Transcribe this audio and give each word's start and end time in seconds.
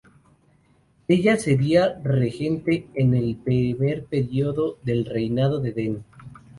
Así 0.03 0.11
ella 1.09 1.37
sería 1.37 1.99
regente 2.03 2.87
en 2.95 3.13
el 3.13 3.35
primer 3.35 4.03
período 4.05 4.79
del 4.83 5.05
reinado 5.05 5.59
de 5.59 5.73
Den. 5.73 6.03